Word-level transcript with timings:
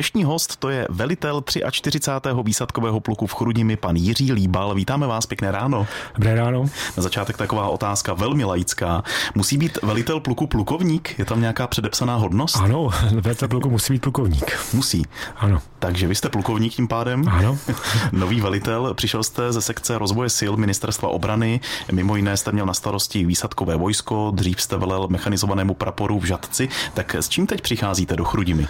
Dnešní 0.00 0.24
host 0.24 0.56
to 0.56 0.68
je 0.68 0.86
velitel 0.90 1.42
43. 1.70 2.28
výsadkového 2.42 3.00
pluku 3.00 3.26
v 3.26 3.34
Chrudimi, 3.34 3.76
pan 3.76 3.96
Jiří 3.96 4.32
Líbal. 4.32 4.74
Vítáme 4.74 5.06
vás, 5.06 5.26
pěkné 5.26 5.50
ráno. 5.50 5.86
Dobré 6.14 6.34
ráno. 6.34 6.64
Na 6.96 7.02
začátek 7.02 7.36
taková 7.36 7.68
otázka 7.68 8.14
velmi 8.14 8.44
laická. 8.44 9.02
Musí 9.34 9.58
být 9.58 9.78
velitel 9.82 10.20
pluku 10.20 10.46
plukovník? 10.46 11.18
Je 11.18 11.24
tam 11.24 11.40
nějaká 11.40 11.66
předepsaná 11.66 12.16
hodnost? 12.16 12.56
Ano, 12.56 12.88
velitel 13.20 13.48
pluku 13.48 13.70
musí 13.70 13.92
být 13.92 14.02
plukovník. 14.02 14.58
Musí. 14.72 15.06
Ano. 15.36 15.62
Takže 15.78 16.06
vy 16.08 16.14
jste 16.14 16.28
plukovník 16.28 16.74
tím 16.74 16.88
pádem? 16.88 17.28
Ano. 17.28 17.58
Nový 18.12 18.40
velitel. 18.40 18.94
Přišel 18.94 19.22
jste 19.22 19.52
ze 19.52 19.60
sekce 19.60 19.98
rozvoje 19.98 20.30
sil 20.38 20.52
ministerstva 20.56 21.08
obrany. 21.08 21.60
Mimo 21.92 22.16
jiné 22.16 22.36
jste 22.36 22.52
měl 22.52 22.66
na 22.66 22.74
starosti 22.74 23.24
výsadkové 23.24 23.76
vojsko, 23.76 24.32
dřív 24.34 24.62
jste 24.62 24.76
velel 24.76 25.08
mechanizovanému 25.08 25.74
praporu 25.74 26.18
v 26.18 26.24
Žadci. 26.24 26.68
Tak 26.94 27.14
s 27.14 27.28
čím 27.28 27.46
teď 27.46 27.60
přicházíte 27.60 28.16
do 28.16 28.24
Chrudimi? 28.24 28.66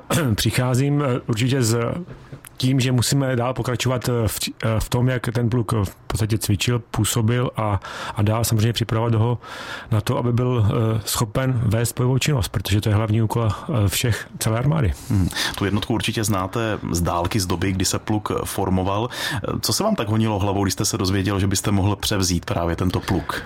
Přicházím 0.34 1.02
eh, 1.02 1.20
určitě 1.26 1.62
s 1.62 1.76
tím, 2.56 2.80
že 2.80 2.92
musíme 2.92 3.36
dál 3.36 3.54
pokračovat 3.54 4.08
eh, 4.08 4.28
v, 4.28 4.38
eh, 4.64 4.80
v 4.80 4.88
tom, 4.88 5.08
jak 5.08 5.28
ten 5.32 5.50
pluk 5.50 5.72
v 5.72 5.94
podstatě 6.06 6.38
cvičil, 6.38 6.78
působil 6.78 7.50
a, 7.56 7.80
a 8.14 8.22
dál 8.22 8.44
samozřejmě 8.44 8.72
připravovat 8.72 9.14
ho 9.14 9.38
na 9.90 10.00
to, 10.00 10.18
aby 10.18 10.32
byl 10.32 10.66
schopen 11.04 11.60
vést 11.64 11.96
bojovou 11.96 12.18
činnost, 12.18 12.48
protože 12.48 12.80
to 12.80 12.88
je 12.88 12.94
hlavní 12.94 13.22
úkol 13.22 13.50
všech 13.86 14.28
celé 14.38 14.58
armády. 14.58 14.92
Hmm. 15.10 15.28
Tu 15.58 15.64
jednotku 15.64 15.94
určitě 15.94 16.24
znáte 16.24 16.78
z 16.90 17.00
dálky 17.00 17.40
z 17.40 17.46
doby, 17.46 17.72
kdy 17.72 17.84
se 17.84 17.98
pluk 17.98 18.32
formoval. 18.44 19.08
Co 19.60 19.72
se 19.72 19.84
vám 19.84 19.96
tak 19.96 20.08
honilo 20.08 20.38
hlavou, 20.38 20.64
když 20.64 20.72
jste 20.72 20.84
se 20.84 20.98
dozvěděl, 20.98 21.40
že 21.40 21.46
byste 21.46 21.70
mohl 21.70 21.96
převzít 21.96 22.44
právě 22.44 22.76
tento 22.76 23.00
pluk? 23.00 23.42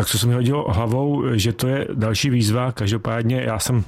Tak 0.00 0.08
co 0.08 0.18
se 0.18 0.26
mi 0.26 0.34
hodilo 0.34 0.72
hlavou, 0.72 1.24
že 1.32 1.52
to 1.52 1.68
je 1.68 1.88
další 1.94 2.30
výzva. 2.30 2.72
Každopádně 2.72 3.42
já 3.42 3.58
jsem, 3.58 3.84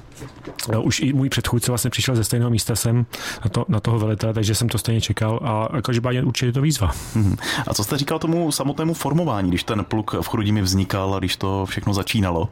no, 0.71 0.83
už 0.83 0.99
i 0.99 1.13
můj 1.13 1.29
předchůdce 1.29 1.71
vlastně 1.71 1.89
přišel 1.89 2.15
ze 2.15 2.23
stejného 2.23 2.51
místa 2.51 2.75
sem 2.75 3.05
na, 3.43 3.49
to, 3.49 3.65
na 3.67 3.79
toho 3.79 3.99
velitele, 3.99 4.33
takže 4.33 4.55
jsem 4.55 4.69
to 4.69 4.77
stejně 4.77 5.01
čekal 5.01 5.39
a 5.43 5.81
každopádně 5.81 6.23
určitě 6.23 6.45
je 6.45 6.53
to 6.53 6.61
výzva. 6.61 6.91
Hmm. 7.13 7.35
A 7.67 7.73
co 7.73 7.83
jste 7.83 7.97
říkal 7.97 8.19
tomu 8.19 8.51
samotnému 8.51 8.93
formování, 8.93 9.49
když 9.49 9.63
ten 9.63 9.85
pluk 9.85 10.13
v 10.21 10.27
Chrudimi 10.27 10.61
vznikal 10.61 11.15
a 11.15 11.19
když 11.19 11.35
to 11.35 11.65
všechno 11.65 11.93
začínalo? 11.93 12.49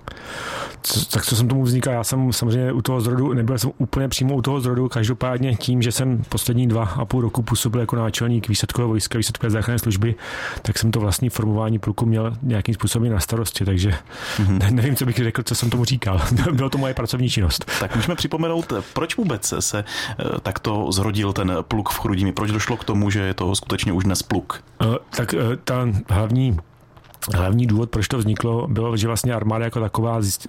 Co, 0.81 1.05
tak 1.05 1.25
co 1.25 1.35
jsem 1.35 1.47
tomu 1.47 1.63
vznikal? 1.63 1.93
Já 1.93 2.03
jsem 2.03 2.33
samozřejmě 2.33 2.71
u 2.71 2.81
toho 2.81 3.01
zrodu, 3.01 3.33
nebyl 3.33 3.57
jsem 3.57 3.71
úplně 3.77 4.07
přímo 4.07 4.35
u 4.35 4.41
toho 4.41 4.61
zrodu, 4.61 4.89
každopádně 4.89 5.55
tím, 5.55 5.81
že 5.81 5.91
jsem 5.91 6.23
poslední 6.29 6.67
dva 6.67 6.83
a 6.83 7.05
půl 7.05 7.21
roku 7.21 7.41
působil 7.41 7.81
jako 7.81 7.95
náčelník 7.95 8.49
výsadkového 8.49 8.89
vojska, 8.89 9.17
výsadkové 9.17 9.49
záchranné 9.49 9.79
služby, 9.79 10.15
tak 10.61 10.77
jsem 10.77 10.91
to 10.91 10.99
vlastní 10.99 11.29
formování 11.29 11.79
pluku 11.79 12.05
měl 12.05 12.33
nějakým 12.41 12.75
způsobem 12.75 13.11
na 13.11 13.19
starost 13.19 13.50
prostě, 13.51 13.65
takže 13.65 13.93
mm-hmm. 14.37 14.71
nevím, 14.71 14.95
co 14.95 15.05
bych 15.05 15.15
řekl, 15.15 15.43
co 15.43 15.55
jsem 15.55 15.69
tomu 15.69 15.85
říkal. 15.85 16.21
Bylo 16.51 16.69
to 16.69 16.77
moje 16.77 16.93
pracovní 16.93 17.29
činnost. 17.29 17.71
Tak 17.79 17.95
můžeme 17.95 18.15
připomenout, 18.15 18.73
proč 18.93 19.17
vůbec 19.17 19.53
se 19.59 19.83
eh, 19.83 20.23
takto 20.41 20.91
zrodil 20.91 21.33
ten 21.33 21.57
pluk 21.61 21.89
v 21.89 21.99
Chrudimi? 21.99 22.31
Proč 22.31 22.51
došlo 22.51 22.77
k 22.77 22.83
tomu, 22.83 23.09
že 23.09 23.19
je 23.19 23.33
to 23.33 23.55
skutečně 23.55 23.93
už 23.93 24.03
dnes 24.03 24.23
pluk? 24.23 24.63
Uh, 24.85 24.95
tak 25.09 25.33
uh, 25.33 25.55
ta 25.63 25.87
hlavní 26.09 26.57
Hlavní 27.35 27.67
důvod, 27.67 27.89
proč 27.89 28.07
to 28.07 28.17
vzniklo, 28.17 28.67
bylo, 28.67 28.97
že 28.97 29.07
vlastně 29.07 29.33
armáda 29.33 29.65
jako 29.65 29.79
taková 29.79 30.21
zjist, 30.21 30.47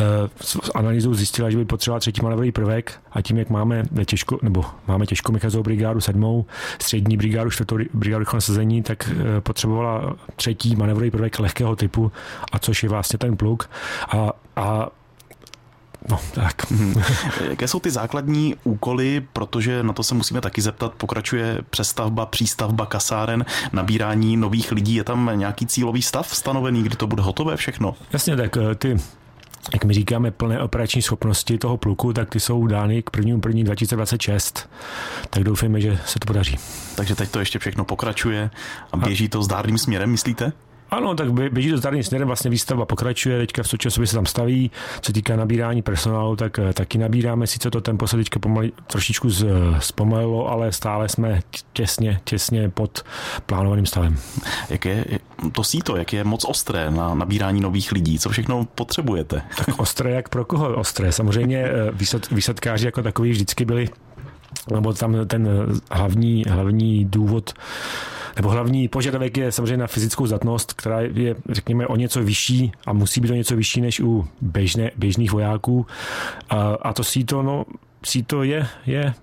uh, 0.00 0.06
s 0.40 0.70
analýzou 0.74 1.14
zjistila, 1.14 1.50
že 1.50 1.56
by 1.56 1.64
potřebovala 1.64 2.00
třetí 2.00 2.22
manevrový 2.22 2.52
prvek 2.52 2.92
a 3.12 3.22
tím, 3.22 3.38
jak 3.38 3.50
máme 3.50 3.84
těžko, 4.04 4.38
nebo 4.42 4.64
máme 4.88 5.06
těžko 5.06 5.32
Michazovou 5.32 5.62
brigádu 5.62 6.00
sedmou, 6.00 6.46
střední 6.78 7.16
brigádu, 7.16 7.50
čtvrtou 7.50 7.78
brigádu 7.94 8.20
rychlého 8.20 8.36
nasazení, 8.36 8.82
tak 8.82 9.10
uh, 9.12 9.40
potřebovala 9.40 10.16
třetí 10.36 10.76
manevrový 10.76 11.10
prvek 11.10 11.38
lehkého 11.38 11.76
typu, 11.76 12.12
a 12.52 12.58
což 12.58 12.82
je 12.82 12.88
vlastně 12.88 13.18
ten 13.18 13.36
pluk. 13.36 13.70
A, 14.08 14.32
a 14.56 14.88
No, 16.08 16.20
tak. 16.34 16.54
Jaké 17.48 17.68
jsou 17.68 17.80
ty 17.80 17.90
základní 17.90 18.54
úkoly, 18.64 19.26
protože 19.32 19.82
na 19.82 19.92
to 19.92 20.02
se 20.02 20.14
musíme 20.14 20.40
taky 20.40 20.60
zeptat, 20.60 20.92
pokračuje 20.94 21.58
přestavba, 21.70 22.26
přístavba 22.26 22.86
kasáren, 22.86 23.44
nabírání 23.72 24.36
nových 24.36 24.72
lidí, 24.72 24.94
je 24.94 25.04
tam 25.04 25.30
nějaký 25.34 25.66
cílový 25.66 26.02
stav 26.02 26.36
stanovený, 26.36 26.82
kdy 26.82 26.96
to 26.96 27.06
bude 27.06 27.22
hotové 27.22 27.56
všechno? 27.56 27.94
Jasně, 28.12 28.36
tak 28.36 28.56
eh, 28.56 28.74
ty 28.74 28.96
jak 29.72 29.84
my 29.84 29.94
říkáme, 29.94 30.30
plné 30.30 30.60
operační 30.60 31.02
schopnosti 31.02 31.58
toho 31.58 31.76
pluku, 31.76 32.12
tak 32.12 32.30
ty 32.30 32.40
jsou 32.40 32.66
dány 32.66 33.02
k 33.02 33.16
1. 33.16 33.38
1. 33.46 33.62
2026. 33.64 34.70
Tak 35.30 35.44
doufejme, 35.44 35.80
že 35.80 35.98
se 36.06 36.18
to 36.18 36.26
podaří. 36.26 36.56
Takže 36.96 37.14
teď 37.14 37.30
to 37.30 37.38
ještě 37.38 37.58
všechno 37.58 37.84
pokračuje 37.84 38.50
a 38.92 38.96
běží 38.96 39.28
to 39.28 39.42
zdárným 39.42 39.78
směrem, 39.78 40.10
myslíte? 40.10 40.52
Ano, 40.90 41.14
tak 41.14 41.32
běží 41.32 41.70
to 41.70 41.78
zdárným 41.78 42.02
směrem, 42.02 42.26
vlastně 42.26 42.50
výstavba 42.50 42.86
pokračuje, 42.86 43.38
teďka 43.38 43.62
v 43.62 43.68
současnosti 43.68 44.06
se 44.06 44.14
tam 44.14 44.26
staví, 44.26 44.70
co 45.00 45.12
týká 45.12 45.36
nabírání 45.36 45.82
personálu, 45.82 46.36
tak 46.36 46.58
eh, 46.58 46.72
taky 46.72 46.98
nabíráme, 46.98 47.46
sice 47.46 47.70
to 47.70 47.80
tempo 47.80 48.06
se 48.06 48.16
teďka 48.16 48.38
pomali, 48.38 48.72
trošičku 48.86 49.28
zpomalilo, 49.78 50.48
ale 50.48 50.72
stále 50.72 51.08
jsme 51.08 51.40
těsně, 51.72 52.20
těsně 52.24 52.68
pod 52.68 53.02
plánovaným 53.46 53.86
stavem. 53.86 54.16
Jak 54.70 54.84
je 54.84 55.04
to 55.52 55.64
síto, 55.64 55.96
jak 55.96 56.12
je 56.12 56.24
moc 56.24 56.44
ostré 56.44 56.90
na 56.90 57.14
nabírání 57.14 57.60
nových 57.60 57.92
lidí, 57.92 58.18
co 58.18 58.28
všechno 58.28 58.64
potřebujete? 58.74 59.42
Tak 59.56 59.78
ostré, 59.80 60.10
jak 60.10 60.28
pro 60.28 60.44
koho 60.44 60.76
ostré? 60.76 61.12
Samozřejmě 61.12 61.64
eh, 61.64 61.90
výsad, 61.92 62.30
výsadkáři 62.30 62.86
jako 62.86 63.02
takový 63.02 63.30
vždycky 63.30 63.64
byli, 63.64 63.88
nebo 64.72 64.92
tam 64.92 65.26
ten 65.26 65.48
hlavní, 65.90 66.44
hlavní 66.48 67.04
důvod 67.04 67.54
nebo 68.38 68.50
hlavní 68.50 68.88
požadavek 68.88 69.36
je 69.36 69.52
samozřejmě 69.52 69.76
na 69.76 69.86
fyzickou 69.86 70.26
zatnost, 70.26 70.72
která 70.72 71.00
je, 71.00 71.34
řekněme, 71.48 71.86
o 71.86 71.96
něco 71.96 72.22
vyšší 72.22 72.72
a 72.86 72.92
musí 72.92 73.20
být 73.20 73.30
o 73.30 73.34
něco 73.34 73.56
vyšší 73.56 73.80
než 73.80 74.00
u 74.00 74.28
běžné, 74.40 74.90
běžných 74.96 75.32
vojáků. 75.32 75.86
A, 76.50 76.56
a 76.82 76.92
to 76.92 77.04
síto, 77.04 77.42
no, 77.42 77.64
síto 78.04 78.42
je, 78.42 78.66
je 78.86 79.14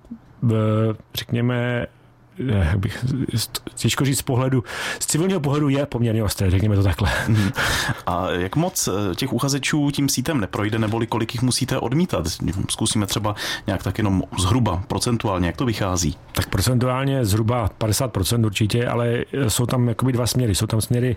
řekněme, 1.15 1.87
jak 2.37 2.79
bych, 2.79 3.05
těžko 3.75 4.05
říct 4.05 4.19
z 4.19 4.21
pohledu, 4.21 4.63
z 4.99 5.05
civilního 5.05 5.39
pohledu 5.39 5.69
je 5.69 5.85
poměrně 5.85 6.23
ostré, 6.23 6.51
řekněme 6.51 6.75
to 6.75 6.83
takhle. 6.83 7.11
Mhm. 7.27 7.51
A 8.07 8.29
jak 8.31 8.55
moc 8.55 8.87
eh, 8.87 9.15
těch 9.15 9.33
uchazečů 9.33 9.91
tím 9.91 10.09
sítem 10.09 10.39
neprojde, 10.39 10.79
neboli 10.79 11.07
kolik 11.07 11.33
jich 11.33 11.41
musíte 11.41 11.79
odmítat? 11.79 12.27
Zkusíme 12.69 13.05
třeba 13.05 13.35
nějak 13.67 13.83
tak 13.83 13.97
jenom 13.97 14.23
zhruba 14.39 14.83
procentuálně, 14.87 15.47
jak 15.47 15.57
to 15.57 15.65
vychází? 15.65 16.17
Tak 16.31 16.49
procentuálně 16.49 17.25
zhruba 17.25 17.69
50% 17.79 18.45
určitě, 18.45 18.87
ale 18.87 19.23
jsou 19.47 19.65
tam 19.65 19.87
jakoby 19.87 20.11
dva 20.11 20.27
směry. 20.27 20.55
Jsou 20.55 20.67
tam 20.67 20.81
směry 20.81 21.15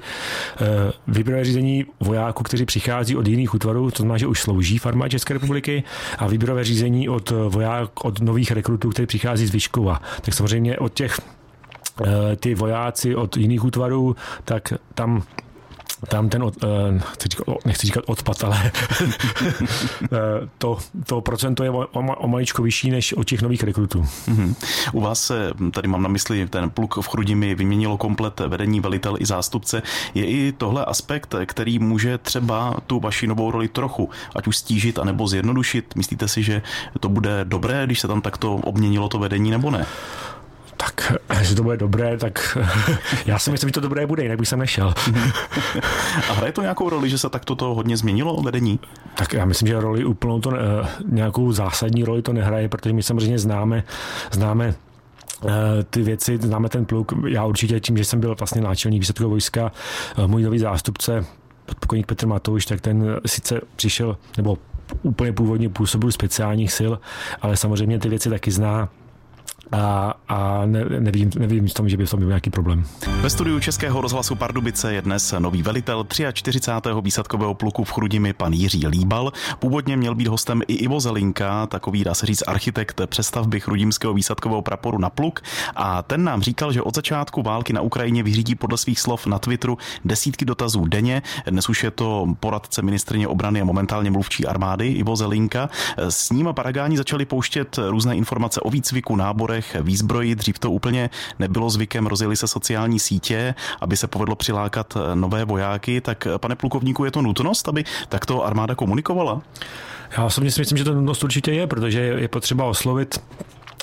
eh, 0.60 0.92
výběrové 1.08 1.44
řízení 1.44 1.86
vojáků, 2.00 2.42
kteří 2.42 2.64
přichází 2.64 3.16
od 3.16 3.26
jiných 3.26 3.54
útvarů, 3.54 3.90
to 3.90 3.96
znamená, 3.96 4.18
že 4.18 4.26
už 4.26 4.40
slouží 4.40 4.78
v 4.78 4.86
armádě 4.86 5.10
České 5.10 5.34
republiky, 5.34 5.82
a 6.18 6.26
výběrové 6.26 6.64
řízení 6.64 7.08
od 7.08 7.32
voják, 7.48 8.04
od 8.04 8.20
nových 8.20 8.50
rekrutů, 8.50 8.90
kteří 8.90 9.06
přichází 9.06 9.46
z 9.46 9.50
Vyškova. 9.50 10.02
Tak 10.20 10.34
samozřejmě 10.34 10.78
od 10.78 10.92
těch 10.92 11.07
těch 11.08 11.20
eh, 12.06 12.36
ty 12.36 12.54
vojáci 12.54 13.16
od 13.16 13.36
jiných 13.36 13.64
útvarů, 13.64 14.16
tak 14.44 14.72
tam 14.94 15.22
tam 16.08 16.28
ten, 16.28 16.44
eh, 16.62 16.92
nechci 16.92 17.28
říkat, 17.28 17.46
nechci 17.64 17.86
říkat 17.86 18.04
odpad, 18.06 18.44
ale 18.44 18.62
eh, 20.04 20.08
to, 20.58 20.78
to 21.06 21.20
procento 21.20 21.64
je 21.64 21.70
o, 21.70 21.86
o 21.92 22.28
maličko 22.28 22.62
vyšší 22.62 22.90
než 22.90 23.12
od 23.12 23.24
těch 23.24 23.42
nových 23.42 23.62
rekrutů. 23.62 24.02
Mm-hmm. 24.02 24.54
U 24.92 25.00
vás 25.00 25.24
se, 25.24 25.50
tady 25.72 25.88
mám 25.88 26.02
na 26.02 26.08
mysli, 26.08 26.48
ten 26.48 26.70
pluk 26.70 26.96
v 26.96 27.08
Chrudimi 27.08 27.54
vyměnilo 27.54 27.96
komplet 27.96 28.40
vedení, 28.40 28.80
velitel 28.80 29.16
i 29.20 29.26
zástupce. 29.26 29.82
Je 30.14 30.26
i 30.26 30.52
tohle 30.52 30.84
aspekt, 30.84 31.34
který 31.46 31.78
může 31.78 32.18
třeba 32.18 32.74
tu 32.86 33.00
vaši 33.00 33.26
novou 33.26 33.50
roli 33.50 33.68
trochu, 33.68 34.10
ať 34.34 34.46
už 34.46 34.56
stížit, 34.56 34.98
anebo 34.98 35.28
zjednodušit? 35.28 35.96
Myslíte 35.96 36.28
si, 36.28 36.42
že 36.42 36.62
to 37.00 37.08
bude 37.08 37.40
dobré, 37.44 37.86
když 37.86 38.00
se 38.00 38.08
tam 38.08 38.20
takto 38.20 38.54
obměnilo 38.54 39.08
to 39.08 39.18
vedení, 39.18 39.50
nebo 39.50 39.70
ne? 39.70 39.86
tak 41.26 41.38
jestli 41.38 41.56
to 41.56 41.62
bude 41.62 41.76
dobré, 41.76 42.16
tak 42.16 42.58
já 43.26 43.38
si 43.38 43.50
myslím, 43.50 43.68
že 43.68 43.72
to 43.72 43.80
dobré 43.80 44.06
bude, 44.06 44.22
jinak 44.22 44.38
bych 44.38 44.48
sem 44.48 44.58
nešel. 44.58 44.94
A 46.30 46.32
hraje 46.32 46.52
to 46.52 46.62
nějakou 46.62 46.88
roli, 46.88 47.10
že 47.10 47.18
se 47.18 47.28
takto 47.28 47.54
to 47.54 47.74
hodně 47.74 47.96
změnilo 47.96 48.42
vedení? 48.42 48.80
Tak 49.14 49.32
já 49.32 49.44
myslím, 49.44 49.68
že 49.68 49.80
roli 49.80 50.04
úplnou 50.04 50.40
to, 50.40 50.52
eh, 50.54 50.88
nějakou 51.08 51.52
zásadní 51.52 52.04
roli 52.04 52.22
to 52.22 52.32
nehraje, 52.32 52.68
protože 52.68 52.92
my 52.92 53.02
samozřejmě 53.02 53.38
známe, 53.38 53.84
známe 54.32 54.74
eh, 55.46 55.48
ty 55.90 56.02
věci, 56.02 56.38
známe 56.38 56.68
ten 56.68 56.84
pluk. 56.84 57.12
Já 57.28 57.44
určitě 57.44 57.80
tím, 57.80 57.96
že 57.96 58.04
jsem 58.04 58.20
byl 58.20 58.34
vlastně 58.38 58.60
náčelník 58.60 59.00
výsadkového 59.00 59.30
vojska, 59.30 59.72
eh, 60.18 60.26
můj 60.26 60.42
nový 60.42 60.58
zástupce, 60.58 61.24
podpokojník 61.66 62.06
Petr 62.06 62.26
Matouš, 62.26 62.66
tak 62.66 62.80
ten 62.80 63.20
sice 63.26 63.60
přišel, 63.76 64.16
nebo 64.36 64.58
úplně 65.02 65.32
původně 65.32 65.68
působil 65.68 66.12
speciálních 66.12 66.72
sil, 66.78 66.92
ale 67.42 67.56
samozřejmě 67.56 67.98
ty 67.98 68.08
věci 68.08 68.30
taky 68.30 68.50
zná 68.50 68.88
a, 69.72 70.14
a 70.28 70.66
ne, 70.66 70.84
nevím, 70.84 71.30
nevím 71.38 71.68
tom, 71.78 71.88
že 71.88 71.96
by 71.96 72.06
v 72.06 72.10
tom 72.10 72.20
byl 72.20 72.28
nějaký 72.28 72.50
problém. 72.50 72.84
Ve 73.20 73.30
studiu 73.30 73.60
Českého 73.60 74.00
rozhlasu 74.00 74.34
Pardubice 74.34 74.94
je 74.94 75.02
dnes 75.02 75.34
nový 75.38 75.62
velitel 75.62 76.06
43. 76.32 76.90
výsadkového 77.02 77.54
pluku 77.54 77.84
v 77.84 77.92
Chrudimi 77.92 78.32
pan 78.32 78.52
Jiří 78.52 78.86
Líbal. 78.86 79.32
Původně 79.58 79.96
měl 79.96 80.14
být 80.14 80.26
hostem 80.28 80.62
i 80.68 80.74
Ivo 80.74 81.00
Zelinka, 81.00 81.66
takový 81.66 82.04
dá 82.04 82.14
se 82.14 82.26
říct 82.26 82.42
architekt 82.46 83.00
přestavby 83.06 83.60
chrudimského 83.60 84.14
výsadkového 84.14 84.62
praporu 84.62 84.98
na 84.98 85.10
pluk 85.10 85.40
a 85.76 86.02
ten 86.02 86.24
nám 86.24 86.42
říkal, 86.42 86.72
že 86.72 86.82
od 86.82 86.94
začátku 86.94 87.42
války 87.42 87.72
na 87.72 87.80
Ukrajině 87.80 88.22
vyřídí 88.22 88.54
podle 88.54 88.78
svých 88.78 89.00
slov 89.00 89.26
na 89.26 89.38
Twitteru 89.38 89.78
desítky 90.04 90.44
dotazů 90.44 90.84
denně. 90.84 91.22
Dnes 91.50 91.68
už 91.68 91.84
je 91.84 91.90
to 91.90 92.26
poradce 92.40 92.82
ministrině 92.82 93.28
obrany 93.28 93.60
a 93.60 93.64
momentálně 93.64 94.10
mluvčí 94.10 94.46
armády 94.46 94.88
Ivo 94.88 95.16
Zelinka. 95.16 95.70
S 95.96 96.30
ním 96.30 96.48
a 96.48 96.52
Paragáni 96.52 96.96
začali 96.96 97.24
pouštět 97.24 97.78
různé 97.88 98.16
informace 98.16 98.60
o 98.60 98.70
výcviku, 98.70 99.16
náborech, 99.16 99.57
těch 99.58 99.76
výzbrojí. 99.82 100.34
Dřív 100.34 100.58
to 100.58 100.70
úplně 100.70 101.10
nebylo 101.38 101.70
zvykem, 101.70 102.06
rozjeli 102.06 102.36
se 102.36 102.48
sociální 102.48 102.98
sítě, 102.98 103.54
aby 103.80 103.96
se 103.96 104.06
povedlo 104.06 104.36
přilákat 104.36 104.96
eh, 104.96 105.16
nové 105.16 105.44
vojáky. 105.44 106.00
Tak 106.00 106.26
eh, 106.26 106.38
pane 106.38 106.56
plukovníku, 106.56 107.04
je 107.04 107.10
to 107.10 107.22
nutnost, 107.22 107.68
aby 107.68 107.84
takto 108.08 108.44
armáda 108.44 108.74
komunikovala? 108.74 109.42
Já 110.16 110.24
osobně 110.24 110.50
si 110.50 110.60
myslím, 110.60 110.78
že 110.78 110.84
to 110.84 110.94
nutnost 110.94 111.24
určitě 111.24 111.52
je, 111.52 111.66
protože 111.66 112.00
je 112.00 112.28
potřeba 112.28 112.64
oslovit 112.64 113.20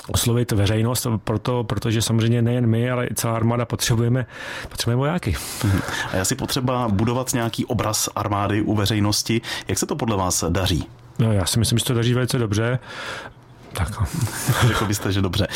oslovit 0.08 0.52
veřejnost, 0.52 1.06
proto, 1.24 1.64
protože 1.64 2.02
samozřejmě 2.02 2.42
nejen 2.42 2.66
my, 2.66 2.90
ale 2.90 3.06
i 3.06 3.14
celá 3.14 3.36
armáda 3.36 3.64
potřebujeme, 3.64 4.26
potřebujeme 4.68 4.98
vojáky. 4.98 5.36
Mhm. 5.64 5.80
A 6.12 6.16
já 6.16 6.24
si 6.24 6.34
potřeba 6.34 6.88
budovat 6.88 7.32
nějaký 7.32 7.64
obraz 7.64 8.08
armády 8.14 8.62
u 8.62 8.74
veřejnosti. 8.74 9.40
Jak 9.68 9.78
se 9.78 9.86
to 9.86 9.96
podle 9.96 10.16
vás 10.16 10.44
daří? 10.48 10.86
No, 11.18 11.32
já 11.32 11.46
si 11.46 11.58
myslím, 11.58 11.78
že 11.78 11.84
to 11.84 11.94
daří 11.94 12.14
velice 12.14 12.38
dobře. 12.38 12.78
Tak. 13.76 13.88
Řekl 14.66 14.86
byste, 14.86 15.12
že 15.12 15.22
dobře. 15.22 15.46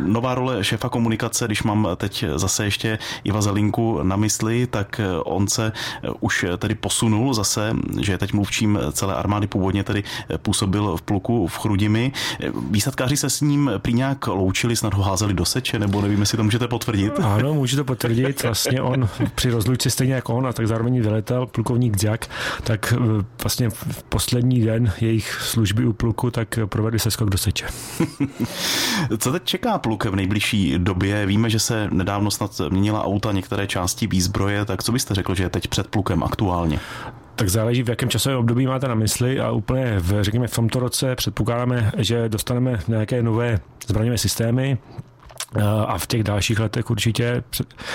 Nová 0.00 0.34
role 0.34 0.64
šéfa 0.64 0.88
komunikace, 0.88 1.44
když 1.46 1.62
mám 1.62 1.88
teď 1.96 2.24
zase 2.34 2.64
ještě 2.64 2.98
Iva 3.24 3.42
Zelinku 3.42 4.02
na 4.02 4.16
mysli, 4.16 4.66
tak 4.66 5.00
on 5.24 5.48
se 5.48 5.72
už 6.20 6.46
tedy 6.58 6.74
posunul 6.74 7.34
zase, 7.34 7.76
že 8.00 8.12
je 8.12 8.18
teď 8.18 8.32
mluvčím 8.32 8.78
celé 8.92 9.14
armády, 9.14 9.46
původně 9.46 9.84
tedy 9.84 10.04
působil 10.36 10.96
v 10.96 11.02
pluku 11.02 11.46
v 11.46 11.58
Chrudimi. 11.58 12.12
Výsadkáři 12.70 13.16
se 13.16 13.30
s 13.30 13.40
ním 13.40 13.70
prý 13.78 13.92
nějak 13.92 14.26
loučili, 14.26 14.76
snad 14.76 14.94
ho 14.94 15.02
házeli 15.02 15.34
do 15.34 15.44
seče, 15.44 15.78
nebo 15.78 16.02
nevím, 16.02 16.20
jestli 16.20 16.36
to 16.36 16.44
můžete 16.44 16.68
potvrdit. 16.68 17.20
Ano, 17.20 17.54
můžu 17.54 17.76
to 17.76 17.84
potvrdit. 17.84 18.42
Vlastně 18.42 18.82
on 18.82 19.08
při 19.34 19.50
rozlučce 19.50 19.90
stejně 19.90 20.14
jako 20.14 20.34
on, 20.34 20.46
a 20.46 20.52
tak 20.52 20.68
zároveň 20.68 21.02
velitel, 21.02 21.46
plukovník 21.46 21.96
Dziak, 21.96 22.26
tak 22.64 22.94
eh, 22.96 23.24
vlastně 23.42 23.70
v 23.70 24.02
poslední 24.02 24.60
den 24.60 24.92
jejich 25.00 25.32
služby 25.40 25.86
u 25.86 25.92
pluku, 25.92 26.30
tak 26.30 26.58
provedli 26.66 26.98
se 26.98 27.10
skok 27.10 27.30
do 27.30 27.38
seče 27.38 27.51
řidiče. 27.52 27.66
Co 29.18 29.32
teď 29.32 29.44
čeká 29.44 29.78
pluk 29.78 30.04
v 30.04 30.16
nejbližší 30.16 30.74
době? 30.78 31.26
Víme, 31.26 31.50
že 31.50 31.58
se 31.58 31.88
nedávno 31.90 32.30
snad 32.30 32.60
měnila 32.68 33.04
auta, 33.04 33.32
některé 33.32 33.66
části 33.66 34.06
výzbroje, 34.06 34.64
tak 34.64 34.82
co 34.82 34.92
byste 34.92 35.14
řekl, 35.14 35.34
že 35.34 35.42
je 35.42 35.48
teď 35.48 35.68
před 35.68 35.86
plukem 35.86 36.22
aktuálně? 36.22 36.80
Tak 37.36 37.48
záleží, 37.48 37.82
v 37.82 37.88
jakém 37.88 38.08
časovém 38.08 38.38
období 38.38 38.66
máte 38.66 38.88
na 38.88 38.94
mysli 38.94 39.40
a 39.40 39.50
úplně, 39.50 39.94
v, 39.98 40.22
řekněme, 40.22 40.46
v 40.46 40.54
tomto 40.54 40.80
roce 40.80 41.16
předpokládáme, 41.16 41.92
že 41.98 42.28
dostaneme 42.28 42.78
nějaké 42.88 43.22
nové 43.22 43.60
zbraňové 43.86 44.18
systémy, 44.18 44.78
a 45.86 45.98
v 45.98 46.06
těch 46.06 46.24
dalších 46.24 46.60
letech 46.60 46.90
určitě 46.90 47.42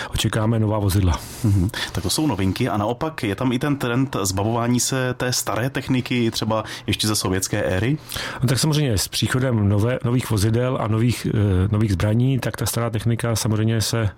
očekáme 0.09 0.59
nová 0.59 0.79
vozidla. 0.79 1.19
Mm-hmm. 1.45 1.69
Tak 1.91 2.03
to 2.03 2.09
jsou 2.09 2.27
novinky 2.27 2.69
a 2.69 2.77
naopak 2.77 3.23
je 3.23 3.35
tam 3.35 3.51
i 3.51 3.59
ten 3.59 3.75
trend 3.75 4.15
zbavování 4.21 4.79
se 4.79 5.13
té 5.13 5.33
staré 5.33 5.69
techniky, 5.69 6.31
třeba 6.31 6.63
ještě 6.87 7.07
ze 7.07 7.15
sovětské 7.15 7.63
éry? 7.63 7.97
No 8.41 8.47
tak 8.47 8.59
samozřejmě 8.59 8.97
s 8.97 9.07
příchodem 9.07 9.69
nové, 9.69 9.99
nových 10.03 10.29
vozidel 10.29 10.77
a 10.81 10.87
nových, 10.87 11.27
eh, 11.29 11.67
nových 11.71 11.91
zbraní, 11.91 12.39
tak 12.39 12.57
ta 12.57 12.65
stará 12.65 12.89
technika 12.89 13.35
samozřejmě 13.35 13.81
se 13.81 14.09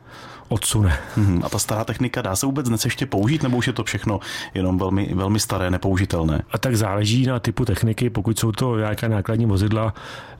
odsune. 0.49 0.97
Mm-hmm. 1.17 1.41
A 1.43 1.49
ta 1.49 1.59
stará 1.59 1.83
technika 1.83 2.21
dá 2.21 2.35
se 2.35 2.45
vůbec 2.45 2.67
dnes 2.67 2.85
ještě 2.85 3.05
použít, 3.05 3.43
nebo 3.43 3.57
už 3.57 3.67
je 3.67 3.73
to 3.73 3.83
všechno 3.83 4.19
jenom 4.53 4.77
velmi, 4.77 5.09
velmi 5.13 5.39
staré, 5.39 5.71
nepoužitelné? 5.71 6.41
A 6.51 6.57
tak 6.57 6.75
záleží 6.75 7.25
na 7.25 7.39
typu 7.39 7.65
techniky, 7.65 8.09
pokud 8.09 8.39
jsou 8.39 8.51
to 8.51 8.77
nějaké 8.77 9.09
nákladní 9.09 9.45
vozidla, 9.45 9.93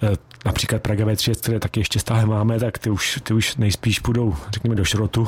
eh, 0.04 0.16
například 0.46 0.82
Praga 0.82 1.06
V3, 1.06 1.42
které 1.42 1.60
taky 1.60 1.80
ještě 1.80 2.00
stále 2.00 2.26
máme, 2.26 2.60
tak 2.60 2.78
ty 2.78 2.90
už, 2.90 3.20
ty 3.24 3.34
už 3.34 3.56
nejspíš 3.56 4.00
půjdou, 4.00 4.36
řekněme, 4.52 4.76
do 4.76 4.86
šrotu. 4.86 5.28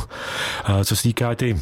Co 0.84 0.96
se 0.96 1.04
týká 1.04 1.36
ty 1.36 1.60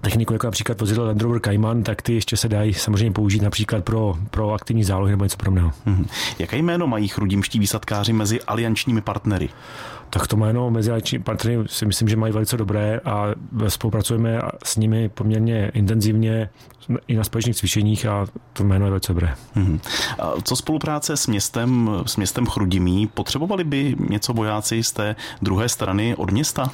techniku, 0.00 0.32
jako 0.32 0.46
například 0.46 0.80
vozidlo 0.80 1.04
Land 1.04 1.22
Rover 1.22 1.40
Cayman, 1.40 1.82
tak 1.82 2.02
ty 2.02 2.14
ještě 2.14 2.36
se 2.36 2.48
dají 2.48 2.74
samozřejmě 2.74 3.10
použít 3.10 3.42
například 3.42 3.84
pro, 3.84 4.14
pro 4.30 4.52
aktivní 4.52 4.84
zálohy 4.84 5.10
nebo 5.10 5.24
něco 5.24 5.36
podobného. 5.36 5.72
Mm-hmm. 5.86 6.06
Jaké 6.38 6.56
jméno 6.56 6.86
mají 6.86 7.08
chrudimští 7.08 7.58
výsadkáři 7.58 8.12
mezi 8.12 8.42
aliančními 8.42 9.00
partnery? 9.00 9.48
Tak 10.10 10.26
to 10.26 10.36
jméno 10.36 10.70
mezi 10.70 10.90
aliančními 10.90 11.24
partnery 11.24 11.58
si 11.66 11.86
myslím, 11.86 12.08
že 12.08 12.16
mají 12.16 12.32
velice 12.32 12.56
dobré 12.56 13.00
a 13.04 13.26
spolupracujeme 13.68 14.40
s 14.64 14.76
nimi 14.76 15.08
poměrně 15.08 15.70
intenzivně 15.74 16.50
i 17.08 17.16
na 17.16 17.24
společných 17.24 17.56
cvičeních 17.56 18.06
a 18.06 18.26
to 18.52 18.64
jméno 18.64 18.84
je 18.84 18.90
velice 18.90 19.12
dobré. 19.12 19.34
Mm-hmm. 19.56 19.80
A 20.18 20.32
co 20.42 20.56
spolupráce 20.56 21.16
s 21.16 21.26
městem, 21.26 21.90
s 22.06 22.16
městem 22.16 22.46
Chrudimí? 22.46 23.06
Potřebovali 23.06 23.64
by 23.64 23.96
něco 24.08 24.32
vojáci 24.32 24.82
z 24.82 24.92
té 24.92 25.16
druhé 25.42 25.68
strany 25.68 26.16
od 26.16 26.30
města? 26.30 26.70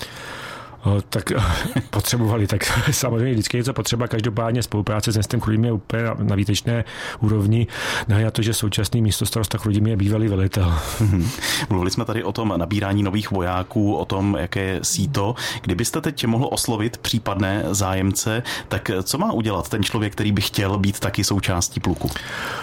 Tak 1.09 1.33
potřebovali, 1.91 2.47
tak 2.47 2.65
samozřejmě 2.91 3.33
vždycky 3.33 3.57
je 3.57 3.65
to 3.65 3.73
potřeba, 3.73 4.09
každopádně 4.09 4.63
spolupráce 4.63 5.13
s 5.13 5.17
městem 5.17 5.41
Chrudím 5.41 5.65
je 5.65 5.73
úplně 5.73 6.03
na 6.19 6.37
výtečné 6.37 6.85
úrovni, 7.21 7.67
na 8.09 8.31
to, 8.31 8.43
že 8.43 8.55
současný 8.55 9.03
místo 9.03 9.27
starosta 9.27 9.59
Chrudím 9.59 9.87
je 9.87 9.97
bývalý 9.97 10.29
velitel. 10.29 10.75
Mhm. 11.01 11.29
Mluvili 11.69 11.91
jsme 11.91 12.05
tady 12.05 12.25
o 12.25 12.33
tom 12.33 12.55
nabírání 12.57 13.03
nových 13.03 13.31
vojáků, 13.31 13.95
o 13.95 14.05
tom, 14.05 14.37
jaké 14.41 14.61
je 14.61 14.81
síto. 14.83 15.35
Kdybyste 15.63 16.01
teď 16.01 16.27
mohl 16.27 16.49
oslovit 16.53 16.99
případné 16.99 17.65
zájemce, 17.71 18.43
tak 18.69 18.91
co 19.03 19.19
má 19.19 19.33
udělat 19.33 19.69
ten 19.69 19.83
člověk, 19.83 20.13
který 20.13 20.33
by 20.33 20.41
chtěl 20.41 20.79
být 20.79 21.01
taky 21.01 21.25
součástí 21.25 21.81
pluku? 21.81 22.11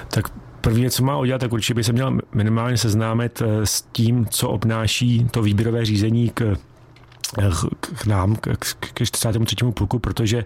Tak 0.08 0.28
První, 0.62 0.90
co 0.90 1.04
má 1.04 1.18
udělat, 1.18 1.40
tak 1.40 1.54
určitě 1.54 1.74
by 1.74 1.84
se 1.84 1.94
měl 1.94 2.18
minimálně 2.34 2.78
seznámit 2.78 3.42
eh, 3.42 3.66
s 3.66 3.82
tím, 3.82 4.26
co 4.30 4.50
obnáší 4.50 5.28
to 5.32 5.42
výběrové 5.42 5.86
řízení 5.86 6.30
k 6.34 6.58
k 7.82 8.06
nám, 8.06 8.36
k, 8.36 8.58
k 8.94 9.06
43. 9.06 9.56
pluku, 9.74 10.00
protože 10.00 10.46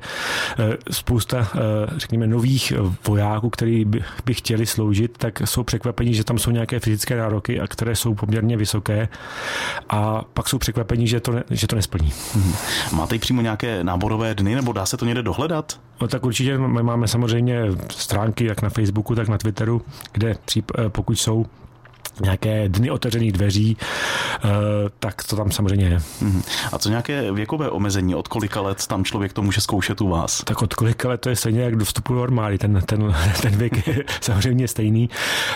eh, 0.60 0.78
spousta, 0.92 1.48
eh, 1.56 1.60
řekněme, 1.98 2.28
nových 2.28 2.74
vojáků, 3.08 3.50
kteří 3.50 3.86
by, 4.26 4.34
chtěli 4.34 4.66
sloužit, 4.66 5.18
tak 5.18 5.42
jsou 5.46 5.64
překvapení, 5.64 6.14
že 6.14 6.24
tam 6.24 6.38
jsou 6.38 6.52
nějaké 6.52 6.80
fyzické 6.80 7.18
nároky, 7.18 7.60
a 7.60 7.68
které 7.68 7.96
jsou 7.96 8.16
poměrně 8.16 8.58
vysoké 8.58 9.10
a 9.90 10.22
pak 10.34 10.50
jsou 10.50 10.58
překvapení, 10.58 11.08
že 11.08 11.20
to, 11.20 11.32
ne, 11.32 11.44
že 11.52 11.68
to 11.68 11.76
nesplní. 11.76 12.14
Hmm. 12.34 12.54
Máte 12.92 13.20
přímo 13.20 13.42
nějaké 13.42 13.84
náborové 13.84 14.36
dny, 14.36 14.56
nebo 14.56 14.74
dá 14.74 14.86
se 14.86 14.98
to 14.98 15.06
někde 15.06 15.24
dohledat? 15.24 15.80
No, 16.02 16.08
tak 16.08 16.26
určitě 16.26 16.58
máme 16.58 17.08
samozřejmě 17.08 17.62
stránky 17.92 18.46
jak 18.46 18.62
na 18.62 18.70
Facebooku, 18.70 19.16
tak 19.16 19.28
na 19.28 19.38
Twitteru, 19.38 19.82
kde 20.12 20.36
eh, 20.58 20.90
pokud 20.90 21.16
jsou 21.16 21.46
nějaké 22.22 22.70
dny 22.70 22.92
otevřených 22.92 23.32
dveří, 23.32 23.78
eh, 23.80 24.50
tak 25.00 25.24
to 25.24 25.36
tam 25.36 25.52
samozřejmě 25.52 25.86
je. 25.86 26.00
Mhm. 26.22 26.42
A 26.72 26.78
co 26.78 26.90
nějaké 26.90 27.32
věkové 27.32 27.70
omezení? 27.70 28.16
Od 28.16 28.28
kolika 28.28 28.62
let 28.62 28.88
tam 28.88 29.04
člověk 29.04 29.34
to 29.34 29.42
může 29.42 29.62
zkoušet 29.62 30.02
u 30.02 30.08
vás? 30.08 30.44
Tak 30.44 30.62
od 30.62 30.74
kolika 30.74 31.10
let 31.10 31.22
to 31.22 31.30
je 31.30 31.36
stejně 31.36 31.62
jak 31.62 31.76
do 31.76 31.86
vstupu 31.86 32.14
do 32.14 32.24
armády. 32.24 32.58
Ten, 32.58 32.82
ten, 32.86 33.16
ten 33.42 33.56
věk 33.56 33.88
je 33.88 34.04
samozřejmě 34.22 34.68
stejný. 34.68 35.10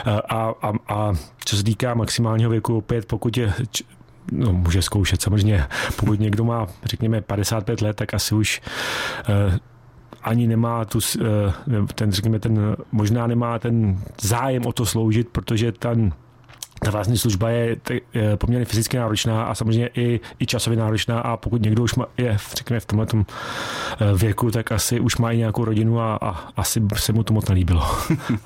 Eh, 0.06 0.22
a, 0.30 0.54
a, 0.62 0.72
a 0.88 1.13
co 1.46 1.58
se 1.58 1.63
týká 1.63 1.94
maximálního 1.94 2.50
věku, 2.50 2.78
opět 2.78 3.06
pokud 3.06 3.38
je 3.38 3.54
no, 4.31 4.54
může 4.54 4.81
zkoušet 4.81 5.22
samozřejmě. 5.22 5.65
Pokud 5.96 6.20
někdo 6.20 6.44
má, 6.44 6.68
řekněme, 6.84 7.22
55 7.22 7.82
let, 7.82 7.96
tak 7.96 8.13
asi 8.13 8.36
už 8.36 8.62
uh, 9.30 9.58
ani 10.24 10.48
nemá 10.48 10.86
tu, 10.86 11.00
ten, 11.96 12.12
řekněme, 12.12 12.39
ten, 12.39 12.75
možná 12.91 13.27
nemá 13.27 13.60
ten 13.60 14.00
zájem 14.22 14.65
o 14.65 14.74
to 14.74 14.86
sloužit, 14.86 15.30
protože 15.30 15.72
ten 15.72 16.13
ta 16.85 16.91
vlastní 16.91 17.17
služba 17.17 17.50
je, 17.50 17.77
poměrně 18.35 18.65
fyzicky 18.65 18.97
náročná 18.97 19.43
a 19.43 19.55
samozřejmě 19.55 19.89
i, 19.95 20.19
i 20.39 20.45
časově 20.45 20.79
náročná 20.79 21.19
a 21.19 21.38
pokud 21.38 21.61
někdo 21.61 21.83
už 21.83 21.95
má, 21.95 22.05
je 22.17 22.38
řekněme, 22.53 22.79
v 22.79 22.85
tomhle 22.85 23.07
eh, 23.13 23.25
věku, 24.17 24.51
tak 24.51 24.71
asi 24.71 25.00
už 25.00 25.17
má 25.17 25.31
i 25.31 25.38
nějakou 25.38 25.65
rodinu 25.65 26.00
a, 26.00 26.15
a 26.15 26.29
asi 26.57 26.81
se 26.95 27.13
mu 27.13 27.23
to 27.23 27.33
moc 27.33 27.50
nelíbilo. 27.50 27.88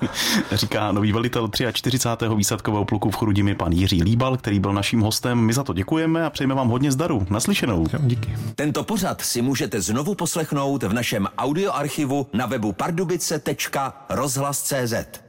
Říká 0.52 0.92
nový 0.92 1.12
velitel 1.12 1.50
43. 1.72 2.28
výsadkového 2.36 2.84
pluku 2.84 3.10
v 3.10 3.16
Chrudimi 3.16 3.54
pan 3.54 3.72
Jiří 3.72 4.02
Líbal, 4.02 4.36
který 4.36 4.60
byl 4.60 4.72
naším 4.72 5.00
hostem. 5.00 5.38
My 5.38 5.52
za 5.52 5.64
to 5.64 5.72
děkujeme 5.72 6.24
a 6.24 6.30
přejeme 6.30 6.54
vám 6.54 6.68
hodně 6.68 6.92
zdaru. 6.92 7.26
Naslyšenou. 7.30 7.86
Díky. 8.00 8.36
Tento 8.54 8.84
pořad 8.84 9.20
si 9.20 9.42
můžete 9.42 9.80
znovu 9.80 10.14
poslechnout 10.14 10.82
v 10.82 10.92
našem 10.92 11.28
audioarchivu 11.38 12.26
na 12.32 12.46
webu 12.46 12.72
pardubice.rozhlas.cz. 12.72 15.25